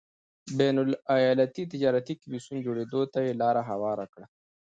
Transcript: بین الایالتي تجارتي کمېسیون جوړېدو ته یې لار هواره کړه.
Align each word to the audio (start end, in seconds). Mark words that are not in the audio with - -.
بین 0.57 0.75
الایالتي 0.83 1.63
تجارتي 1.73 2.13
کمېسیون 2.21 2.57
جوړېدو 2.67 3.01
ته 3.13 3.19
یې 3.25 3.33
لار 3.41 3.55
هواره 3.69 4.05
کړه. 4.13 4.25